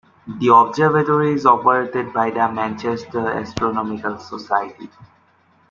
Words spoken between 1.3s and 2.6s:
is operated by the